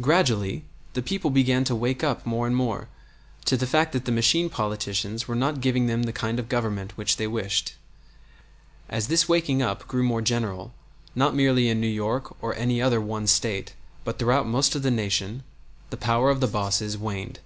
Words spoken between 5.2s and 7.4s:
were not giving them the kind of government which they